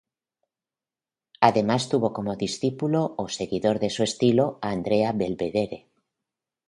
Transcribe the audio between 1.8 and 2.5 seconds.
tuvo como